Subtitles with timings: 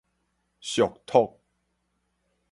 [0.59, 1.37] 屬託